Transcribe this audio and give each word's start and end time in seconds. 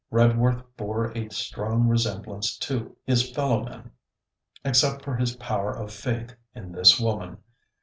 Redworth 0.11 0.63
bore 0.77 1.15
a 1.15 1.29
strong 1.29 1.87
resemblance 1.87 2.57
to, 2.57 2.97
his 3.03 3.29
fellowmen, 3.31 3.91
except 4.65 5.03
for 5.05 5.15
his 5.15 5.35
power 5.35 5.71
of 5.77 5.93
faith 5.93 6.33
in 6.55 6.71
this 6.71 6.99
woman. 6.99 7.37